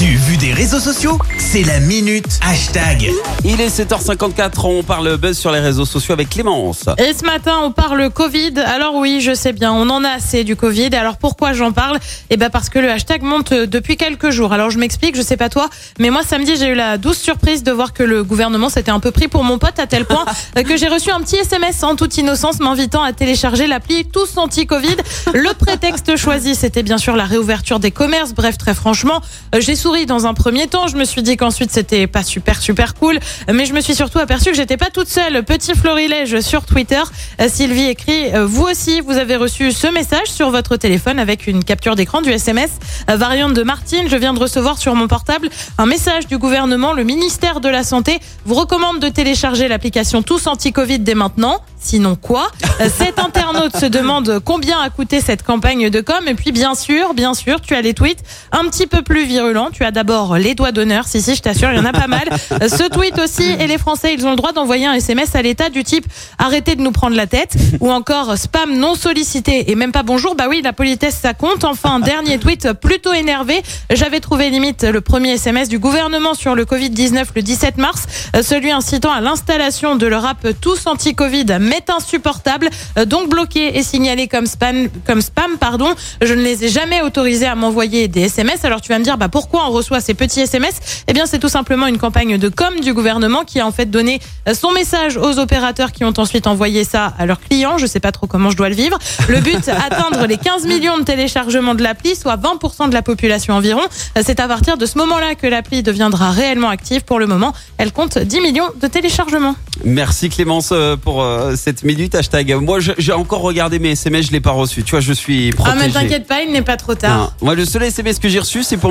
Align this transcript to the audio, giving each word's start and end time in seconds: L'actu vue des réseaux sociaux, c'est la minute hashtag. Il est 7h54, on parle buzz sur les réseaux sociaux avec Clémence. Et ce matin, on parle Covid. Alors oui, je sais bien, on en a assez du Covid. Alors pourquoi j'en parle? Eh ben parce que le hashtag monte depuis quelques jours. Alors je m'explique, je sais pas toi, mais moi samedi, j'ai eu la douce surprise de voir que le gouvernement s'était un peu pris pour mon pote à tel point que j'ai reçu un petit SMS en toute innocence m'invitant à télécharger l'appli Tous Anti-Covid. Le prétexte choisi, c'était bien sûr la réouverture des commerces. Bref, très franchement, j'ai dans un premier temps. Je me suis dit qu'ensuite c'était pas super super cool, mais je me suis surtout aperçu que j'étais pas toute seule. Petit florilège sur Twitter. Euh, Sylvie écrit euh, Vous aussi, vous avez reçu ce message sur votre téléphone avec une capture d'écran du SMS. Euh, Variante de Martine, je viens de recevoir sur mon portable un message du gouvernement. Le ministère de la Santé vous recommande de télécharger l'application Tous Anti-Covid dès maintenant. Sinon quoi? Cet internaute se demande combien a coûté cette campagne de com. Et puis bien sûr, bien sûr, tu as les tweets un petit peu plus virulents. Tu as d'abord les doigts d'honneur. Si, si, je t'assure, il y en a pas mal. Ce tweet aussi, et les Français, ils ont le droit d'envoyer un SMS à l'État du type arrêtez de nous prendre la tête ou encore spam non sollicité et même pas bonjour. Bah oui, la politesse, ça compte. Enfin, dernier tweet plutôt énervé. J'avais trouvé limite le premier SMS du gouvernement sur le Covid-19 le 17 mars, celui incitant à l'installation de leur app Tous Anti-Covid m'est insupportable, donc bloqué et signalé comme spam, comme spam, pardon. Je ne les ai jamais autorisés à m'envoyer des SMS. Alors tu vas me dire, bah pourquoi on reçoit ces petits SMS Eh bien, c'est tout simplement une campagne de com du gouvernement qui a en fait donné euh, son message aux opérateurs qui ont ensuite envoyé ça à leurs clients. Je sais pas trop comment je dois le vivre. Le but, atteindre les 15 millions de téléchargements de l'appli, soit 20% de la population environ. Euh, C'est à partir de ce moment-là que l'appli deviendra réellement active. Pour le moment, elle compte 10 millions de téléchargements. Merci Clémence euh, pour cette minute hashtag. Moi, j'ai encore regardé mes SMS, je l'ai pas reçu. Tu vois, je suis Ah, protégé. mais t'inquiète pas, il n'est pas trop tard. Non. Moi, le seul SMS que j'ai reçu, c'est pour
L'actu 0.00 0.16
vue 0.16 0.36
des 0.38 0.54
réseaux 0.54 0.80
sociaux, 0.80 1.18
c'est 1.36 1.62
la 1.62 1.78
minute 1.78 2.40
hashtag. 2.42 3.10
Il 3.44 3.60
est 3.60 3.68
7h54, 3.68 4.66
on 4.66 4.82
parle 4.82 5.18
buzz 5.18 5.36
sur 5.36 5.52
les 5.52 5.60
réseaux 5.60 5.84
sociaux 5.84 6.14
avec 6.14 6.30
Clémence. 6.30 6.84
Et 6.96 7.12
ce 7.12 7.24
matin, 7.26 7.58
on 7.62 7.70
parle 7.70 8.08
Covid. 8.08 8.54
Alors 8.60 8.94
oui, 8.94 9.20
je 9.20 9.34
sais 9.34 9.52
bien, 9.52 9.72
on 9.72 9.90
en 9.90 10.02
a 10.02 10.08
assez 10.08 10.42
du 10.42 10.56
Covid. 10.56 10.94
Alors 10.94 11.18
pourquoi 11.18 11.52
j'en 11.52 11.72
parle? 11.72 11.98
Eh 12.30 12.38
ben 12.38 12.48
parce 12.48 12.70
que 12.70 12.78
le 12.78 12.90
hashtag 12.90 13.22
monte 13.22 13.52
depuis 13.52 13.98
quelques 13.98 14.30
jours. 14.30 14.54
Alors 14.54 14.70
je 14.70 14.78
m'explique, 14.78 15.16
je 15.16 15.22
sais 15.22 15.36
pas 15.36 15.50
toi, 15.50 15.68
mais 15.98 16.08
moi 16.08 16.22
samedi, 16.22 16.56
j'ai 16.56 16.68
eu 16.68 16.74
la 16.74 16.96
douce 16.96 17.18
surprise 17.18 17.62
de 17.62 17.72
voir 17.72 17.92
que 17.92 18.02
le 18.02 18.24
gouvernement 18.24 18.70
s'était 18.70 18.92
un 18.92 19.00
peu 19.00 19.10
pris 19.10 19.28
pour 19.28 19.44
mon 19.44 19.58
pote 19.58 19.78
à 19.78 19.86
tel 19.86 20.06
point 20.06 20.24
que 20.54 20.76
j'ai 20.78 20.88
reçu 20.88 21.10
un 21.10 21.20
petit 21.20 21.36
SMS 21.36 21.82
en 21.82 21.94
toute 21.94 22.16
innocence 22.16 22.60
m'invitant 22.60 23.02
à 23.02 23.12
télécharger 23.12 23.66
l'appli 23.66 24.06
Tous 24.06 24.38
Anti-Covid. 24.38 24.96
Le 25.34 25.52
prétexte 25.52 26.16
choisi, 26.16 26.54
c'était 26.54 26.82
bien 26.82 26.98
sûr 26.98 27.16
la 27.16 27.24
réouverture 27.24 27.80
des 27.80 27.90
commerces. 27.90 28.32
Bref, 28.32 28.56
très 28.56 28.72
franchement, 28.72 29.20
j'ai 29.58 29.74
dans 30.06 30.26
un 30.26 30.34
premier 30.34 30.68
temps. 30.68 30.86
Je 30.86 30.96
me 30.96 31.04
suis 31.04 31.22
dit 31.22 31.36
qu'ensuite 31.36 31.72
c'était 31.72 32.06
pas 32.06 32.22
super 32.22 32.62
super 32.62 32.94
cool, 32.94 33.18
mais 33.52 33.66
je 33.66 33.72
me 33.72 33.80
suis 33.80 33.94
surtout 33.94 34.20
aperçu 34.20 34.50
que 34.50 34.56
j'étais 34.56 34.76
pas 34.76 34.90
toute 34.90 35.08
seule. 35.08 35.42
Petit 35.42 35.74
florilège 35.74 36.40
sur 36.40 36.64
Twitter. 36.64 37.02
Euh, 37.40 37.48
Sylvie 37.48 37.86
écrit 37.86 38.32
euh, 38.32 38.46
Vous 38.46 38.62
aussi, 38.62 39.00
vous 39.00 39.16
avez 39.16 39.34
reçu 39.34 39.72
ce 39.72 39.88
message 39.88 40.28
sur 40.28 40.50
votre 40.50 40.76
téléphone 40.76 41.18
avec 41.18 41.48
une 41.48 41.64
capture 41.64 41.96
d'écran 41.96 42.22
du 42.22 42.30
SMS. 42.30 42.70
Euh, 43.10 43.16
Variante 43.16 43.54
de 43.54 43.64
Martine, 43.64 44.08
je 44.08 44.16
viens 44.16 44.32
de 44.32 44.38
recevoir 44.38 44.78
sur 44.78 44.94
mon 44.94 45.08
portable 45.08 45.50
un 45.76 45.86
message 45.86 46.28
du 46.28 46.38
gouvernement. 46.38 46.92
Le 46.92 47.02
ministère 47.02 47.60
de 47.60 47.68
la 47.68 47.82
Santé 47.82 48.20
vous 48.44 48.54
recommande 48.54 49.00
de 49.00 49.08
télécharger 49.08 49.66
l'application 49.66 50.22
Tous 50.22 50.46
Anti-Covid 50.46 51.00
dès 51.00 51.14
maintenant. 51.14 51.58
Sinon 51.80 52.14
quoi? 52.14 52.48
Cet 52.78 53.18
internaute 53.18 53.76
se 53.76 53.86
demande 53.86 54.40
combien 54.44 54.78
a 54.80 54.90
coûté 54.90 55.20
cette 55.20 55.42
campagne 55.42 55.90
de 55.90 56.00
com. 56.00 56.28
Et 56.28 56.34
puis 56.34 56.52
bien 56.52 56.74
sûr, 56.74 57.14
bien 57.14 57.34
sûr, 57.34 57.60
tu 57.60 57.74
as 57.74 57.80
les 57.80 57.94
tweets 57.94 58.22
un 58.52 58.68
petit 58.68 58.86
peu 58.86 59.02
plus 59.02 59.24
virulents. 59.24 59.70
Tu 59.80 59.86
as 59.86 59.92
d'abord 59.92 60.36
les 60.36 60.54
doigts 60.54 60.72
d'honneur. 60.72 61.08
Si, 61.08 61.22
si, 61.22 61.34
je 61.34 61.40
t'assure, 61.40 61.70
il 61.72 61.78
y 61.78 61.80
en 61.80 61.86
a 61.86 61.92
pas 61.92 62.06
mal. 62.06 62.28
Ce 62.50 62.86
tweet 62.90 63.18
aussi, 63.18 63.44
et 63.58 63.66
les 63.66 63.78
Français, 63.78 64.12
ils 64.12 64.26
ont 64.26 64.30
le 64.30 64.36
droit 64.36 64.52
d'envoyer 64.52 64.84
un 64.84 64.92
SMS 64.92 65.34
à 65.34 65.40
l'État 65.40 65.70
du 65.70 65.84
type 65.84 66.04
arrêtez 66.36 66.74
de 66.74 66.82
nous 66.82 66.92
prendre 66.92 67.16
la 67.16 67.26
tête 67.26 67.54
ou 67.80 67.90
encore 67.90 68.36
spam 68.36 68.76
non 68.76 68.94
sollicité 68.94 69.70
et 69.70 69.74
même 69.76 69.90
pas 69.90 70.02
bonjour. 70.02 70.34
Bah 70.34 70.48
oui, 70.50 70.60
la 70.62 70.74
politesse, 70.74 71.18
ça 71.22 71.32
compte. 71.32 71.64
Enfin, 71.64 71.98
dernier 71.98 72.38
tweet 72.38 72.74
plutôt 72.74 73.14
énervé. 73.14 73.62
J'avais 73.90 74.20
trouvé 74.20 74.50
limite 74.50 74.82
le 74.82 75.00
premier 75.00 75.30
SMS 75.30 75.70
du 75.70 75.78
gouvernement 75.78 76.34
sur 76.34 76.54
le 76.54 76.66
Covid-19 76.66 77.28
le 77.34 77.40
17 77.40 77.78
mars, 77.78 78.04
celui 78.42 78.72
incitant 78.72 79.12
à 79.12 79.22
l'installation 79.22 79.96
de 79.96 80.06
leur 80.06 80.26
app 80.26 80.46
Tous 80.60 80.86
Anti-Covid 80.86 81.46
m'est 81.58 81.88
insupportable, 81.88 82.68
donc 83.06 83.30
bloqué 83.30 83.78
et 83.78 83.82
signalé 83.82 84.28
comme 84.28 84.44
spam, 84.44 84.88
comme 85.06 85.22
spam, 85.22 85.56
pardon. 85.58 85.88
Je 86.20 86.34
ne 86.34 86.42
les 86.42 86.66
ai 86.66 86.68
jamais 86.68 87.00
autorisés 87.00 87.46
à 87.46 87.54
m'envoyer 87.54 88.08
des 88.08 88.22
SMS. 88.22 88.62
Alors 88.66 88.82
tu 88.82 88.90
vas 88.90 88.98
me 88.98 89.04
dire, 89.04 89.16
bah 89.16 89.28
pourquoi 89.28 89.69
on 89.70 89.72
reçoit 89.72 90.00
ces 90.00 90.14
petits 90.14 90.40
SMS 90.40 90.74
Eh 91.06 91.12
bien, 91.12 91.26
c'est 91.26 91.38
tout 91.38 91.48
simplement 91.48 91.86
une 91.86 91.98
campagne 91.98 92.38
de 92.38 92.48
com 92.48 92.74
du 92.82 92.92
gouvernement 92.92 93.44
qui 93.44 93.60
a 93.60 93.66
en 93.66 93.70
fait 93.72 93.86
donné 93.86 94.18
euh, 94.48 94.54
son 94.54 94.72
message 94.72 95.16
aux 95.16 95.38
opérateurs 95.38 95.92
qui 95.92 96.04
ont 96.04 96.12
ensuite 96.18 96.46
envoyé 96.48 96.82
ça 96.84 97.14
à 97.18 97.24
leurs 97.26 97.40
clients. 97.40 97.78
Je 97.78 97.86
sais 97.86 98.00
pas 98.00 98.10
trop 98.10 98.26
comment 98.26 98.50
je 98.50 98.56
dois 98.56 98.68
le 98.68 98.74
vivre. 98.74 98.98
Le 99.28 99.40
but, 99.40 99.68
atteindre 99.68 100.26
les 100.26 100.38
15 100.38 100.66
millions 100.66 100.98
de 100.98 101.04
téléchargements 101.04 101.74
de 101.76 101.82
l'appli, 101.82 102.16
soit 102.16 102.36
20% 102.36 102.88
de 102.88 102.94
la 102.94 103.02
population 103.02 103.54
environ. 103.54 103.82
Euh, 104.18 104.22
C'est 104.26 104.40
à 104.40 104.48
partir 104.48 104.76
de 104.76 104.86
ce 104.86 104.98
moment-là 104.98 105.36
que 105.36 105.46
l'appli 105.46 105.82
deviendra 105.84 106.32
réellement 106.32 106.68
active. 106.68 107.02
Pour 107.02 107.20
le 107.20 107.26
moment, 107.28 107.52
elle 107.78 107.92
compte 107.92 108.18
10 108.18 108.40
millions 108.40 108.68
de 108.80 108.86
téléchargements. 108.88 109.54
Merci 109.84 110.28
Clémence 110.30 110.70
euh, 110.72 110.96
pour 110.96 111.24
cette 111.54 111.84
minute 111.84 112.14
hashtag. 112.16 112.54
Moi, 112.54 112.78
j'ai 112.80 113.12
encore 113.12 113.40
regardé 113.42 113.78
mes 113.78 113.90
SMS, 113.92 114.26
je 114.26 114.32
l'ai 114.32 114.40
pas 114.40 114.50
reçu. 114.50 114.82
Tu 114.82 114.90
vois, 114.90 115.00
je 115.00 115.12
suis 115.12 115.50
Ah, 115.52 115.56
protégé. 115.62 115.86
mais 115.86 115.92
t'inquiète 115.92 116.26
pas, 116.26 116.42
il 116.42 116.50
n'est 116.52 116.62
pas 116.62 116.76
trop 116.76 116.94
tard. 116.94 117.16
Non. 117.18 117.30
Moi, 117.42 117.54
le 117.54 117.64
seul 117.64 117.82
SMS 117.84 118.18
que 118.18 118.28
j'ai 118.28 118.40
reçu, 118.40 118.62
c'est 118.62 118.76
pour 118.76 118.90